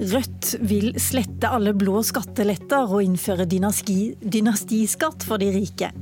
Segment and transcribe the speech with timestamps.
[0.00, 5.92] Rødt vil slette alle blå skatteletter og innføre dynaski, dynastiskatt for de rike.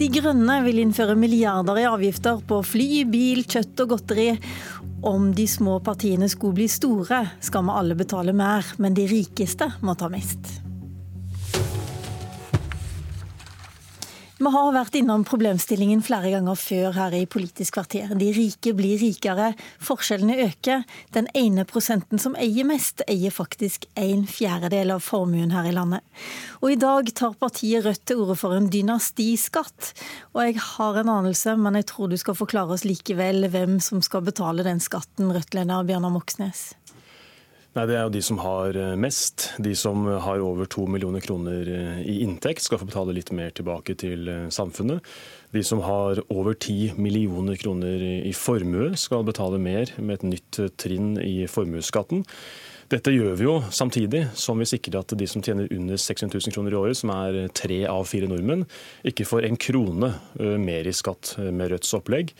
[0.00, 4.28] De Grønne vil innføre milliarder i avgifter på fly, bil, kjøtt og godteri.
[5.06, 9.70] Om de små partiene skulle bli store, skal vi alle betale mer, men de rikeste
[9.86, 10.65] må ta mest.
[14.36, 18.10] Vi har vært innom problemstillingen flere ganger før her i Politisk kvarter.
[18.20, 20.82] De rike blir rikere, forskjellene øker.
[21.16, 26.04] Den ene prosenten som eier mest, eier faktisk en fjerdedel av formuen her i landet.
[26.60, 29.94] Og i dag tar partiet Rødt til orde for en dynastiskatt.
[30.36, 34.04] Og jeg har en anelse, men jeg tror du skal forklare oss likevel hvem som
[34.04, 36.74] skal betale den skatten, Rødt-leder Bjørnar Moxnes.
[37.76, 39.50] Nei, Det er jo de som har eh, mest.
[39.60, 43.50] De som har over to millioner kroner eh, i inntekt, skal få betale litt mer
[43.52, 45.04] tilbake til eh, samfunnet.
[45.52, 50.60] De som har over ti millioner kroner i formue, skal betale mer med et nytt
[50.80, 52.24] trinn i formuesskatten.
[52.88, 56.56] Dette gjør vi jo samtidig som vi sikrer at de som tjener under 600 000
[56.56, 58.64] kroner i året, som er tre av fire nordmenn,
[59.04, 60.12] ikke får en krone
[60.62, 62.32] mer i skatt med Rødts opplegg.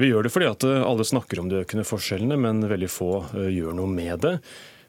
[0.00, 3.12] Vi gjør det fordi at alle snakker om de økende forskjellene, men veldig få
[3.52, 4.36] gjør noe med det.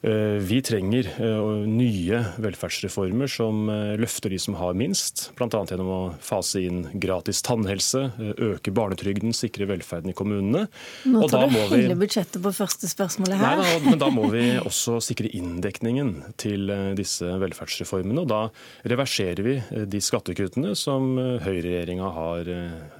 [0.03, 5.61] Eh, vi trenger eh, nye velferdsreformer som eh, løfter de som har minst, bl.a.
[5.69, 8.07] gjennom å fase inn gratis tannhelse,
[8.41, 10.65] øke barnetrygden, sikre velferden i kommunene.
[11.05, 13.61] Nå tar du hele budsjettet på første spørsmålet her.
[13.61, 18.25] Nei, men da må vi også sikre inndekningen til disse velferdsreformene.
[18.25, 18.43] Og da
[18.89, 21.13] reverserer vi de skattekuttene som
[21.45, 22.55] høyreregjeringa har,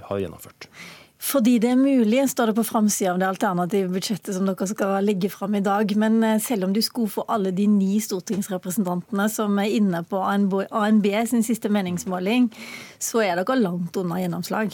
[0.05, 0.69] har gjennomført.
[1.21, 5.05] Fordi det er mulig, står det på framsida av det alternative budsjettet som dere skal
[5.05, 5.93] legge fram i dag.
[6.01, 10.21] Men eh, selv om du skulle få alle de ni stortingsrepresentantene som er inne på
[10.25, 12.49] ANB sin siste meningsmåling,
[12.97, 14.73] så er dere langt unna gjennomslag.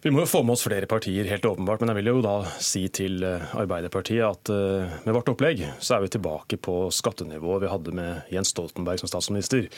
[0.00, 1.82] Vi må jo få med oss flere partier, helt åpenbart.
[1.82, 5.98] Men jeg vil jo da si til eh, Arbeiderpartiet at eh, med vårt opplegg så
[5.98, 9.68] er vi tilbake på skattenivået vi hadde med Jens Stoltenberg som statsminister.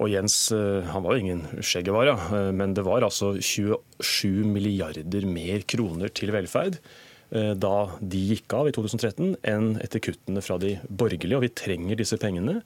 [0.00, 5.26] Og Jens eh, han var jo ingen skjeggevara, eh, men det var altså 27 milliarder
[5.28, 6.80] mer kroner til velferd
[7.30, 11.38] eh, da de gikk av i 2013, enn etter kuttene fra de borgerlige.
[11.38, 12.60] Og vi trenger disse pengene,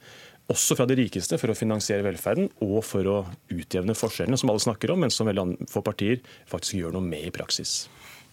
[0.49, 3.19] også fra de rikeste, for å finansiere velferden og for å
[3.53, 7.29] utjevne forskjellene, som alle snakker om, men som veldig få partier faktisk gjør noe med
[7.29, 7.83] i praksis.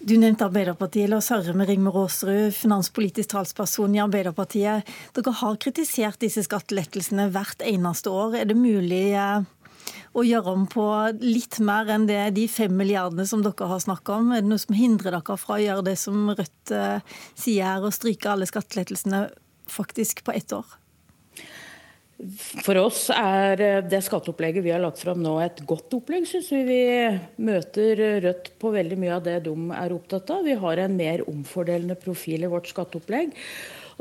[0.06, 1.08] Du nevnte Arbeiderpartiet.
[1.10, 4.86] La oss høre med Rigmor Aasrud, finanspolitisk talsperson i Arbeiderpartiet.
[5.18, 8.36] Dere har kritisert disse skattelettelsene hvert eneste år.
[8.38, 9.48] Er det mulig eh,
[10.14, 10.86] å gjøre om på
[11.24, 14.30] litt mer enn det, de fem milliardene som dere har snakka om?
[14.30, 17.82] Er det noe som hindrer dere fra å gjøre det som Rødt eh, sier her,
[17.82, 19.26] å stryke alle skattelettelsene
[19.74, 20.70] faktisk på ett år?
[22.64, 26.48] For oss er eh, det skatteopplegget vi har lagt fram nå et godt opplegg, syns
[26.53, 26.62] vi.
[26.70, 26.81] Vi
[27.44, 30.46] møter Rødt på veldig mye av det de er opptatt av.
[30.48, 33.36] Vi har en mer omfordelende profil i vårt skatteopplegg.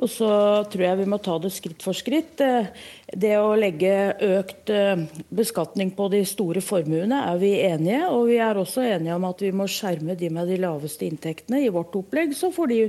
[0.02, 0.28] Og så
[0.70, 2.40] tror jeg vi må ta det skritt for skritt.
[2.42, 2.66] Eh,
[3.14, 3.92] det å legge
[4.26, 8.00] økt eh, beskatning på de store formuene er vi enige.
[8.10, 11.62] Og vi er også enige om at vi må skjerme de med de laveste inntektene
[11.62, 12.34] i vårt opplegg.
[12.34, 12.80] Så får de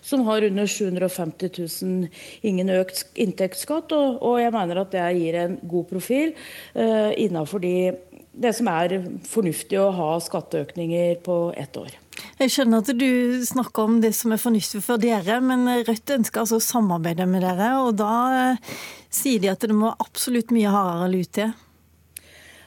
[0.00, 2.08] som har under 750 000
[2.48, 3.92] ingen økt inntektsskatt.
[3.94, 6.32] Og, jeg mener at det gir en god profil
[6.76, 7.92] uh, innafor de,
[8.32, 8.96] det som er
[9.28, 12.03] fornuftig å ha skatteøkninger på ett år.
[12.40, 13.10] Jeg skjønner at du
[13.46, 17.44] snakker om det som er fornuftig for dere, men Rødt ønsker altså å samarbeide med
[17.46, 17.68] dere.
[17.84, 18.72] Og da eh,
[19.14, 21.54] sier de at det må absolutt mye hardere lut til.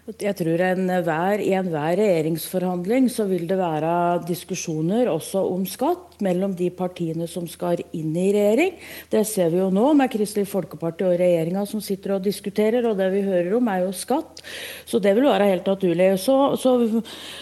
[0.08, 6.54] Jeg tror enhver, I enhver regjeringsforhandling så vil det være diskusjoner også om skatt mellom
[6.56, 8.78] de partiene som skal inn i regjering.
[9.12, 12.88] Det ser vi jo nå med Kristelig Folkeparti og regjeringa som sitter og diskuterer.
[12.88, 14.40] Og det vi hører om er jo skatt.
[14.88, 16.08] Så det vil være helt naturlig.
[16.24, 16.78] Så, så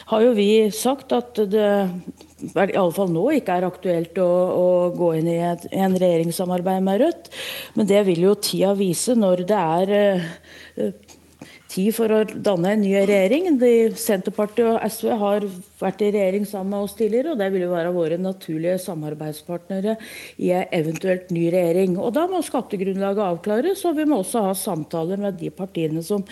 [0.10, 1.68] har jo vi sagt at det
[2.42, 4.66] i alle fall nå ikke er aktuelt å, å
[4.98, 7.30] gå inn i et, en regjeringssamarbeid med Rødt.
[7.78, 9.94] Men det vil jo tida vise når det er
[10.82, 11.15] uh,
[11.76, 13.50] tid for å danne en ny regjering.
[13.62, 15.48] De, Senterpartiet og SV har
[15.82, 19.98] vært i regjering sammen med oss tidligere, og det vil jo være våre naturlige samarbeidspartnere
[20.42, 22.00] i en eventuelt ny regjering.
[22.00, 26.24] Og Da må skattegrunnlaget avklares, og vi må også ha samtaler med de partiene som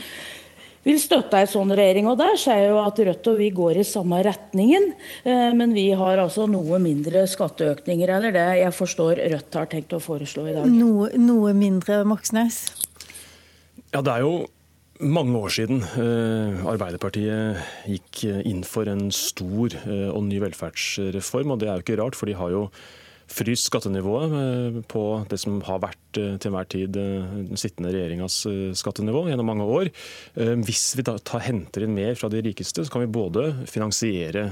[0.84, 2.07] vil støtte en sånn regjering.
[2.12, 4.90] og Der ser jeg jo at Rødt og vi går i samme retningen,
[5.24, 9.95] eh, men vi har altså noe mindre skatteøkninger eller det jeg forstår Rødt har tenkt
[9.95, 10.68] å foreslå i dag.
[10.68, 12.66] Noe, noe mindre, Moxnes?
[13.94, 14.36] Ja, det er jo
[15.04, 17.60] mange år siden eh, Arbeiderpartiet
[17.90, 21.54] gikk inn for en stor eh, og ny velferdsreform.
[21.54, 22.68] og Det er jo ikke rart, for de har jo
[23.32, 28.42] fryst skattenivået eh, på det som har vært til enhver tid den sittende regjeringas
[28.80, 29.89] skattenivå gjennom mange år.
[30.63, 34.45] Hvis vi da henter inn mer fra de rikeste, så kan vi både finansiere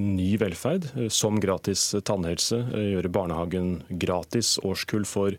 [0.00, 2.60] ny velferd, som gratis tannhelse,
[2.94, 5.36] gjøre barnehagen gratis, årskull for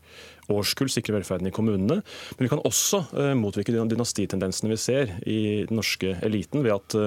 [0.54, 2.02] årskull sikre velferden i kommunene.
[2.36, 3.02] Men vi kan også
[3.38, 6.98] motvirke dynastitendensene vi ser i den norske eliten, ved at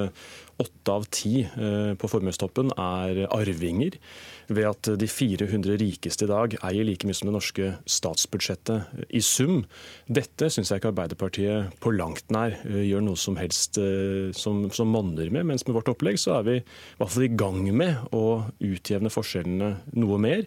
[0.58, 3.98] åtte av ti eh, på formuestoppen er arvinger,
[4.48, 8.47] ved at de 400 rikeste i dag eier like mye som det norske statsbudsjettet
[9.08, 9.62] i sum.
[10.06, 14.66] Dette syns jeg ikke Arbeiderpartiet på langt nær eh, gjør noe som helst eh, som,
[14.74, 16.64] som monner med, mens med vårt opplegg så er vi i
[17.00, 18.24] hvert fall i gang med å
[18.64, 20.44] utjevne forskjellene noe mer,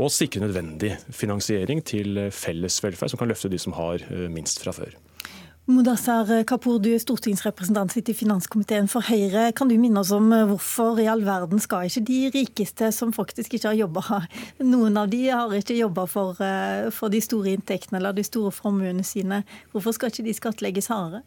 [0.00, 4.74] og sikre nødvendig finansiering til felles velferd som kan løfte de som har minst fra
[4.76, 4.94] før.
[5.70, 9.52] Mudassar Kapur, du er stortingsrepresentant i finanskomiteen for Høyre.
[9.54, 13.12] Kan du minne oss om eh, hvorfor i all verden skal ikke de rikeste som
[13.14, 14.24] faktisk ikke har jobba,
[14.72, 18.50] noen av de har ikke jobba for, eh, for de store inntektene eller de store
[18.56, 21.22] formuene sine, hvorfor skal ikke de skattlegges hardere?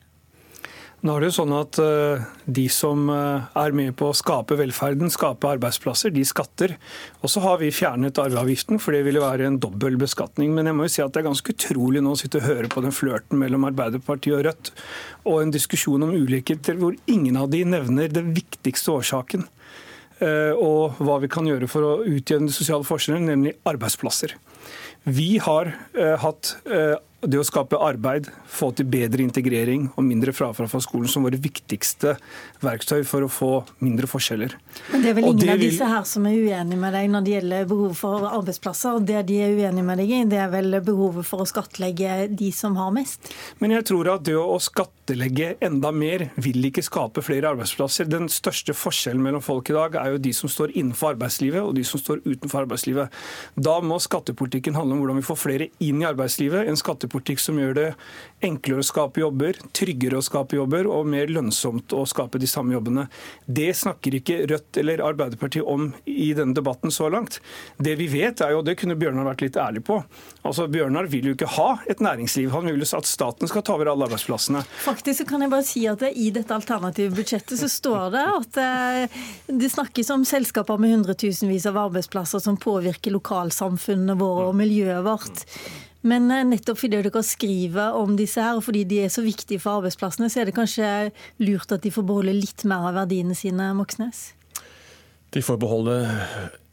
[1.04, 2.22] Nå er det jo sånn at eh,
[2.56, 6.78] De som eh, er med på å skape velferden, skape arbeidsplasser, de skatter.
[7.20, 10.54] Og så har vi fjernet arveavgiften, for det ville være en dobbel beskatning.
[10.56, 12.72] Men jeg må jo si at det er ganske utrolig nå å sitte og høre
[12.72, 14.72] på den flørten mellom Arbeiderpartiet og Rødt,
[15.28, 19.44] og en diskusjon om ulikheter hvor ingen av de nevner den viktigste årsaken.
[20.24, 24.38] Eh, og hva vi kan gjøre for å utjevne sosiale forskjeller, nemlig arbeidsplasser.
[25.04, 25.74] Vi har
[26.22, 26.54] hatt
[27.30, 31.40] det å skape arbeid, få til bedre integrering og mindre frafall fra skolen som våre
[31.40, 32.18] viktigste
[32.64, 33.52] verktøy for å få
[33.84, 34.56] mindre forskjeller.
[34.92, 37.34] Men Det er vel ingen av disse her som er uenig med deg når det
[37.36, 39.00] gjelder behovet for arbeidsplasser.
[39.08, 42.52] Det de er uenig med deg i, det er vel behovet for å skattlegge de
[42.56, 43.32] som har mest?
[43.64, 48.10] Men jeg tror at det å skattlegge enda mer vil ikke skape flere arbeidsplasser.
[48.12, 51.74] Den største forskjellen mellom folk i dag er jo de som står innenfor arbeidslivet og
[51.78, 53.24] de som står utenfor arbeidslivet.
[53.56, 56.68] Da må skattepolitikken handle om hvordan vi får flere inn i arbeidslivet.
[56.68, 57.90] En skattepolitikk skattepolitikk som gjør det
[58.44, 62.74] enklere å skape jobber, tryggere å skape jobber og mer lønnsomt å skape de samme
[62.74, 63.08] jobbene.
[63.46, 67.40] Det snakker ikke Rødt eller Arbeiderpartiet om i denne debatten så langt.
[67.78, 70.02] Det vi vet er jo, og det kunne Bjørnar vært litt ærlig på,
[70.44, 72.52] altså Bjørnar vil jo ikke ha et næringsliv.
[72.52, 74.66] Han vil jo at staten skal ta over alle arbeidsplassene.
[74.84, 78.60] Faktisk så kan jeg bare si at I dette alternative budsjettet så står det at
[78.60, 85.08] eh, det snakkes om selskaper med hundretusenvis av arbeidsplasser som påvirker lokalsamfunnene våre og miljøet
[85.08, 85.48] vårt.
[86.08, 89.62] Men eh, nettopp fordi dere skriver om disse her, og fordi de er så viktige
[89.64, 90.90] for arbeidsplassene, så er det kanskje
[91.44, 94.32] lurt at de får beholde litt mer av verdiene sine, Moxnes?
[95.34, 95.96] De får beholde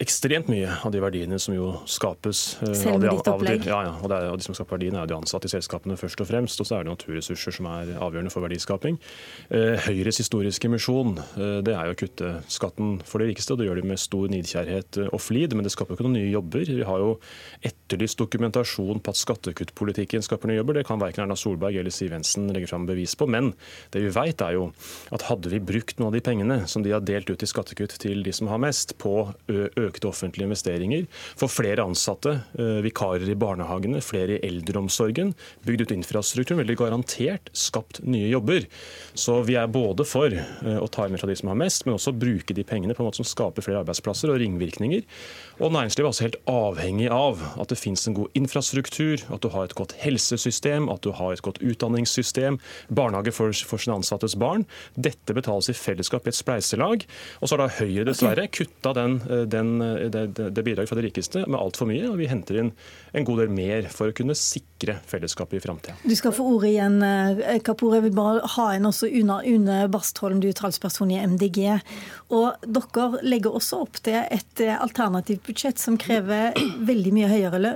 [0.00, 2.56] ekstremt mye av de verdiene som jo skapes.
[2.64, 3.66] Eh, Selv med ditt opplegg?
[3.68, 6.22] Ja, ja, og, er, og de som skaper verdiene er de ansatte i selskapene først
[6.24, 6.60] og fremst.
[6.62, 8.96] Og så er det naturressurser som er avgjørende for verdiskaping.
[9.52, 13.52] Eh, Høyres historiske misjon eh, det er jo å kutte skatten for de rikeste.
[13.52, 16.16] og Det gjør de med stor nidkjærhet og flid, men det skaper jo ikke noen
[16.16, 16.72] nye jobber.
[16.80, 17.12] Vi har jo
[17.70, 20.80] etterlyst dokumentasjon på at skattekuttpolitikken skaper nye jobber.
[20.80, 23.28] Det kan verken Erna Solberg eller Siv Jensen legge fram bevis på.
[23.28, 23.52] Men
[23.92, 24.70] det vi vet er jo
[25.12, 27.98] at hadde vi brukt noen av de pengene som de har delt ut i skattekutt
[28.00, 29.12] til de som har mest, på
[29.52, 31.06] ø økte offentlige investeringer,
[31.38, 35.34] få flere ansatte, eh, vikarer i barnehagene, flere i eldreomsorgen,
[35.66, 38.66] bygd ut infrastrukturen, veldig garantert skapt nye jobber.
[39.14, 41.96] Så vi er både for eh, å ta inn fra de som har mest, men
[41.98, 45.04] også bruke de pengene på en måte som skaper flere arbeidsplasser og ringvirkninger.
[45.60, 49.50] Og næringslivet er også helt avhengig av at det finnes en god infrastruktur, at du
[49.52, 52.58] har et godt helsesystem, at du har et godt utdanningssystem,
[52.88, 54.64] barnehage for, for sine ansattes barn.
[54.96, 57.04] Dette betales i fellesskap i et spleiselag.
[57.40, 60.98] Og så har da Høyre dessverre kutta den, eh, den Eh, det, det, det fra
[60.98, 62.06] de rikeste med altfor mye.
[62.10, 62.72] og Vi henter inn
[63.16, 65.96] en god del mer for å kunne sikre fellesskapet i framtida.
[66.04, 67.94] Du skal få ordet igjen, eh, Kapur.
[67.96, 71.80] Jeg vil bare ha en også Una, Une Bastholm, du er talsperson i MDG.
[72.30, 76.56] Og Dere legger også opp til et eh, alternativt budsjett som krever
[76.90, 77.74] veldig mye høyere,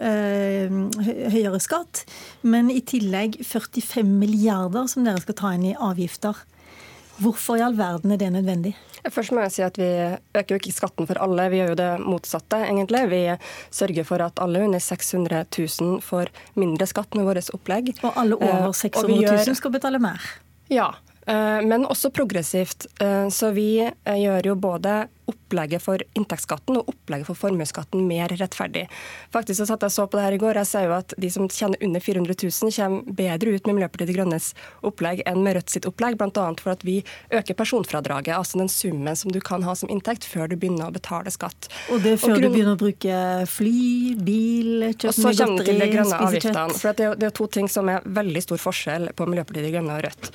[1.34, 2.04] høyere skatt,
[2.42, 6.38] men i tillegg 45 milliarder som dere skal ta inn i avgifter.
[7.23, 8.75] Hvorfor i all verden er det nødvendig?
[9.12, 9.88] Først må jeg si at Vi
[10.35, 12.56] øker jo ikke skatten for alle, vi gjør jo det motsatte.
[12.64, 13.02] egentlig.
[13.11, 13.23] Vi
[13.71, 15.44] sørger for at alle under 600
[15.80, 17.94] 000 får mindre skatt med vårt opplegg.
[18.02, 20.21] Og alle over 600 eh, 000 skal betale mer?
[20.68, 20.94] Ja,
[21.26, 22.87] eh, men også progressivt.
[23.00, 28.87] Eh, så vi gjør jo både opplegget for inntektsskatten og opplegget for formuesskatten mer rettferdig.
[29.35, 30.61] Faktisk så satt jeg så på det her i går.
[30.62, 34.11] Jeg ser jo at de som tjener under 400 000, kommer bedre ut med Miljøpartiet
[34.11, 34.50] De Grønnes
[34.85, 36.47] opplegg enn med Rødt sitt opplegg, bl.a.
[36.61, 36.99] for at vi
[37.35, 40.95] øker personfradraget, altså den summen som du kan ha som inntekt før du begynner å
[40.95, 41.69] betale skatt.
[41.95, 42.47] Og det er før grunn...
[42.47, 43.78] du begynner å bruke fly,
[44.26, 46.78] bil, kjøpe mye godteri, spise kjøtt?
[46.81, 49.75] For det er, det er to ting som er veldig stor forskjell på Miljøpartiet De
[49.75, 50.31] Grønne og Rødt.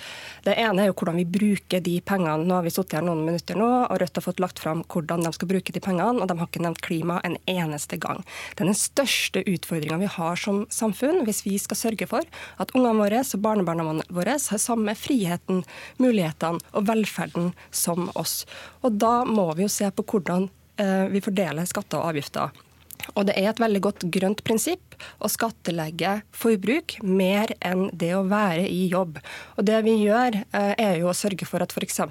[0.45, 2.47] Det ene er jo hvordan vi bruker de pengene.
[2.47, 4.85] Nå har vi sittet her noen minutter nå, og Rødt har fått lagt fram om
[4.89, 8.23] hvordan de skal bruke de pengene, og de har ikke nevnt klima en eneste gang.
[8.55, 12.25] Det er den største utfordringa vi har som samfunn, hvis vi skal sørge for
[12.59, 15.63] at ungene våre og barnebarna våre har samme friheten,
[16.01, 18.43] mulighetene og velferden som oss.
[18.83, 20.49] Og da må vi jo se på hvordan
[20.81, 22.55] eh, vi fordeler skatter og avgifter.
[23.15, 28.25] Og det er et veldig godt grønt prinsipp å skattelegge forbruk mer enn det å
[28.29, 29.19] være i jobb.
[29.57, 32.01] Og det vi gjør, eh, er jo å sørge for at f.eks.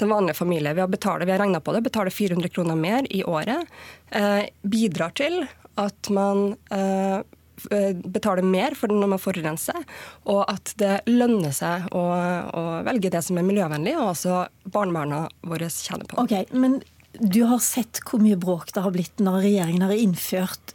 [0.00, 3.08] den vanlige familie vi har, betalt, vi har regna på det, betaler 400 kroner mer
[3.10, 3.66] i året,
[4.10, 5.46] eh, bidrar til
[5.76, 6.56] at man
[7.56, 9.78] betaler mer for når man forurenser,
[10.28, 12.02] og at det lønner seg å,
[12.52, 14.42] å velge det som er miljøvennlig, og også
[14.72, 16.20] barnebarna våre tjener på.
[16.24, 16.82] Okay, men
[17.20, 20.74] du har sett hvor mye bråk det har blitt når regjeringen har innført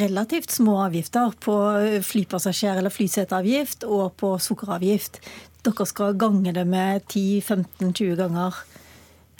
[0.00, 1.54] relativt små avgifter på
[2.06, 5.20] flypassasjer- eller flyseteavgift og på sukkeravgift.
[5.60, 8.54] Dere skal gange det med 10-15-20 ganger.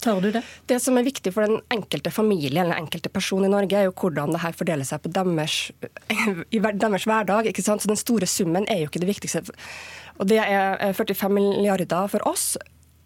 [0.01, 0.43] Tør du det?
[0.69, 3.89] Det som er viktig for den enkelte familie eller den enkelte person i Norge, er
[3.89, 5.57] jo hvordan det her fordeler seg på deres,
[6.57, 7.49] i deres hverdag.
[7.49, 7.85] ikke sant?
[7.85, 9.45] Så Den store summen er jo ikke det viktigste.
[10.19, 12.57] Og Det er 45 milliarder for oss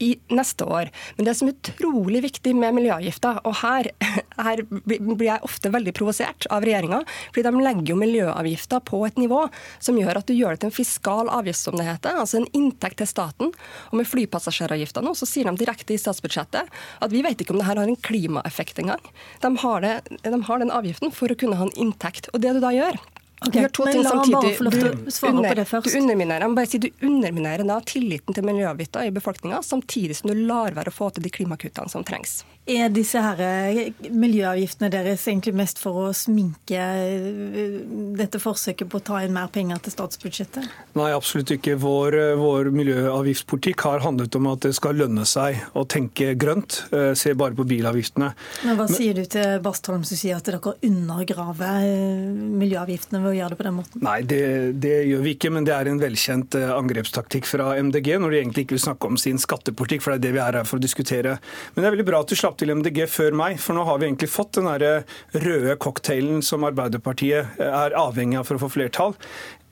[0.02, 0.90] i neste år.
[1.16, 3.90] Men det som er utrolig viktig med miljøavgifter, og her,
[4.38, 9.20] her blir jeg ofte veldig provosert av regjeringa, fordi de legger jo miljøavgifter på et
[9.20, 9.44] nivå
[9.78, 12.50] som gjør at du gjør det til en fiskal avgift, som det heter, altså en
[12.56, 13.54] inntekt til staten.
[13.92, 16.70] Og med flypassasjeravgifter nå, så sier de direkte i statsbudsjettet
[17.04, 19.02] at vi vet ikke om det her har en klimaeffekt engang.
[19.42, 22.30] De har, det, de har den avgiften for å kunne ha en inntekt.
[22.34, 22.98] Og det du da gjør,
[23.44, 24.52] Okay, gjør to ting samtidig.
[24.58, 30.16] Du, under, du, underminerer, bare si, du underminerer da tilliten til miljøavgifter i befolkninga, samtidig
[30.16, 32.42] som du lar være å få til de klimakuttene som trengs.
[32.64, 37.74] Er disse her eh, miljøavgiftene deres egentlig mest for å sminke eh,
[38.16, 40.70] dette forsøket på å ta inn mer penger til statsbudsjettet?
[40.96, 41.74] Nei, absolutt ikke.
[41.82, 46.78] Vår, eh, vår miljøavgiftspolitikk har handlet om at det skal lønne seg å tenke grønt.
[47.18, 48.30] Se bare på bilavgiftene.
[48.64, 53.36] Men Hva Men, sier du til Bastholm som sier at dere undergraver miljøavgiftene ved å
[53.42, 54.04] gjøre det på den måten?
[54.08, 54.40] Nei, det,
[54.80, 58.64] det gjør vi ikke, men det er en velkjent angrepstaktikk fra MDG når de egentlig
[58.64, 60.86] ikke vil snakke om sin skattepolitikk, for det er det vi er her for å
[60.86, 61.36] diskutere.
[61.74, 64.00] Men det er veldig bra at du slapp til MDG før meg, for nå har
[64.00, 69.14] vi egentlig fått den røde cocktailen som Arbeiderpartiet er avhengig av for å få flertall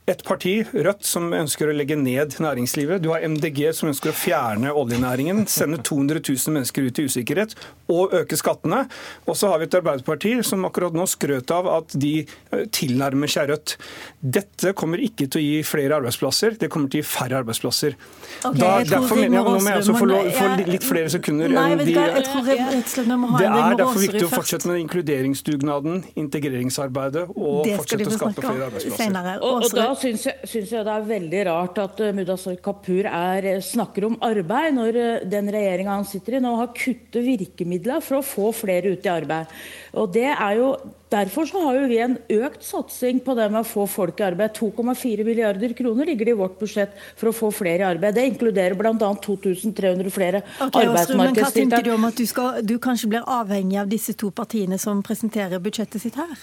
[0.03, 2.99] et parti, Rødt, som ønsker å legge ned næringslivet.
[2.99, 7.53] Du har MDG, som ønsker å fjerne oljenæringen, sende 200 000 mennesker ut i usikkerhet
[7.93, 8.81] og øke skattene.
[9.23, 13.31] Og så har vi et Arbeiderparti som akkurat nå skrøt av at de eh, tilnærmer
[13.31, 13.77] seg Rødt.
[14.19, 17.95] Dette kommer ikke til å gi flere arbeidsplasser, det kommer til å gi færre arbeidsplasser.
[18.43, 21.65] Okay, da, derfor mener jeg, Nå må jeg også få, få litt flere sekunder nei,
[21.77, 27.71] enn de jeg tror jeg, Det er derfor viktig å fortsette med inkluderingsdugnaden, integreringsarbeidet og
[27.71, 29.41] fortsette å skape flere arbeidsplasser.
[29.43, 33.07] Og, og da syns jeg, synes jeg, det er veldig rart at uh, Mudassar Kapur
[33.09, 37.23] er, eh, snakker om arbeid, når uh, den regjeringa han sitter i nå har kuttet
[37.25, 39.55] virkemidler for å få flere ut i arbeid.
[39.99, 40.75] Og det er jo
[41.13, 44.23] Derfor så har jo vi en økt satsing på det med å få folk i
[44.25, 44.55] arbeid.
[44.57, 48.17] 2,4 milliarder kroner ligger det i vårt budsjett for å få flere i arbeid.
[48.17, 48.95] Det inkluderer bl.a.
[48.97, 51.19] 2300 flere okay, arbeidsmarkedstiltak.
[51.21, 54.31] Men hva tenker du om at du, skal, du kanskje blir avhengig av disse to
[54.33, 56.33] partiene som presenterer budsjettet sitt her?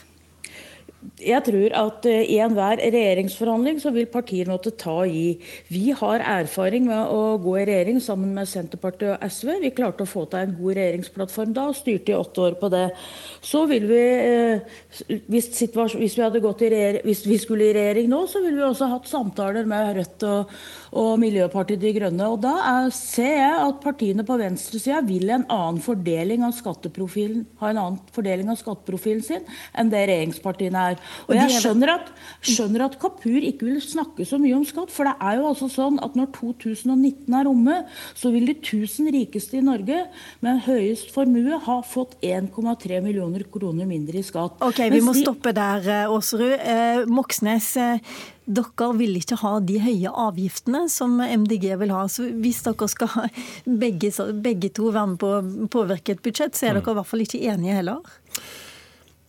[1.20, 5.38] Jeg tror at eh, i enhver regjeringsforhandling så vil partier måtte ta og gi.
[5.72, 9.54] Vi har erfaring med å gå i regjering sammen med Senterpartiet og SV.
[9.62, 12.68] Vi klarte å få til en god regjeringsplattform da og styrte i åtte år på
[12.72, 12.84] det.
[13.40, 14.76] Så vil vi, eh,
[15.32, 19.68] hvis, hvis vi, hvis vi skulle i regjering nå, så ville vi også hatt samtaler
[19.68, 20.52] med Rødt og,
[21.00, 22.28] og Miljøpartiet De Grønne.
[22.28, 27.46] Og da er, ser jeg at partiene på venstresida vil en annen fordeling av skatteprofilen,
[27.64, 30.89] ha en annen fordeling av skatteprofilen sin enn det regjeringspartiene er.
[31.28, 32.10] Og jeg skjønner at,
[32.42, 35.70] skjønner at Kapur ikke vil snakke så mye om skatt, for det er jo altså
[35.70, 37.76] sånn at når 2019 er omme,
[38.18, 40.02] så vil de 1000 rikeste i Norge
[40.44, 44.58] med høyest formue ha fått 1,3 millioner kroner mindre i skatt.
[44.64, 46.58] Ok, Vi må stoppe der, eh, Aasrud.
[46.58, 47.98] Eh, Moxnes, eh,
[48.50, 52.06] dere vil ikke ha de høye avgiftene som MDG vil ha.
[52.10, 53.30] Så hvis dere skal
[53.82, 54.10] begge,
[54.42, 57.24] begge to være med på å påvirke et budsjett, så er dere i hvert fall
[57.26, 58.00] ikke enige heller?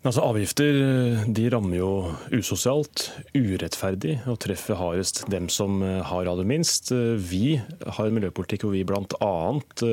[0.01, 0.77] Altså, avgifter
[1.29, 1.89] de rammer jo
[2.33, 3.03] usosialt,
[3.37, 6.89] urettferdig og treffer hardest dem som eh, har aller minst.
[7.21, 9.33] Vi har en miljøpolitikk hvor vi bl.a.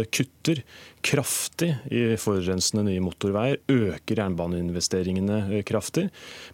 [0.08, 0.62] kutter
[1.04, 6.06] kraftig i forurensende nye motorveier, øker jernbaneinvesteringene eh, kraftig,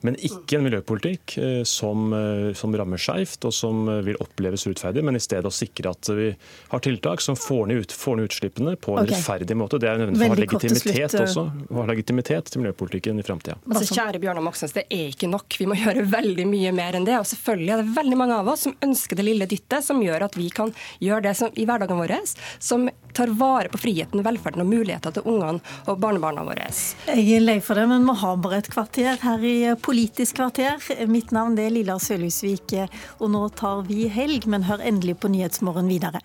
[0.03, 2.11] men ikke en miljøpolitikk eh, som,
[2.59, 6.33] som rammer skeivt og som vil oppleves urettferdig, men i stedet å sikre at vi
[6.75, 9.15] har tiltak som får ned, ut, får ned utslippene på en okay.
[9.15, 9.79] rettferdig måte.
[9.79, 13.44] Det er nødvendig for å ha legitimitet også, å ha legitimitet til miljøpolitikken i framtiden.
[13.45, 13.59] Framtida.
[13.75, 15.57] Altså, kjære Bjørnar Moxnes, det er ikke nok.
[15.59, 17.19] Vi må gjøre veldig mye mer enn det.
[17.19, 20.27] Og selvfølgelig er det veldig mange av oss som ønsker det lille dyttet, som gjør
[20.29, 22.15] at vi kan gjøre det som, i hverdagen vår,
[22.59, 26.69] som tar vare på friheten, velferden og muligheter til ungene og barnebarna våre.
[27.07, 30.81] Jeg er lei for det, men vi har bare et kvarter her i Politisk kvarter.
[31.11, 32.75] Mitt navn er Lilla Sølhusvik,
[33.21, 36.25] og nå tar vi helg, men hør endelig på Nyhetsmorgen videre.